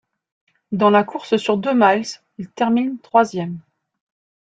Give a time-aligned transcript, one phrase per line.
[0.71, 2.07] Dans la course sur deux miles,
[2.39, 3.59] il termine troisième.